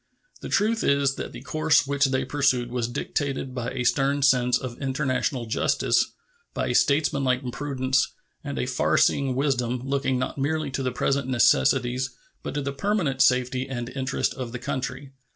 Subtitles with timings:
[0.41, 4.57] The truth is that the course which they pursued was dictated by a stern sense
[4.57, 6.13] of international justice,
[6.55, 8.11] by a statesmanlike prudence
[8.43, 12.73] and a far seeing wisdom, looking not merely to the present necessities but to the
[12.73, 15.11] permanent safety and interest of the country.